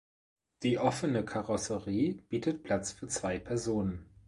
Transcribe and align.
Die 0.63 0.79
offene 0.79 1.23
Karosserie 1.23 2.23
bietet 2.27 2.63
Platz 2.63 2.91
für 2.91 3.07
zwei 3.07 3.37
Personen. 3.37 4.07